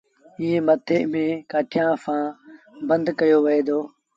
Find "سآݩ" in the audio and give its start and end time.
2.03-2.35